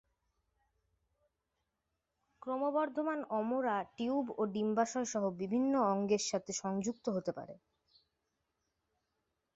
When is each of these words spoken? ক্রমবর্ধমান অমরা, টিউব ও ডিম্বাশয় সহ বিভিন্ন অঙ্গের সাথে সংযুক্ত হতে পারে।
ক্রমবর্ধমান 2.41 3.19
অমরা, 3.31 3.77
টিউব 3.97 4.25
ও 4.37 4.41
ডিম্বাশয় 4.45 5.05
সহ 5.05 5.23
বিভিন্ন 5.37 5.73
অঙ্গের 5.91 6.23
সাথে 6.29 6.51
সংযুক্ত 6.53 7.05
হতে 7.09 7.31
পারে। 7.31 7.55